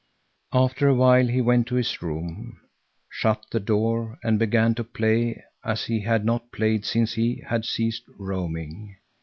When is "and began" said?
4.23-4.73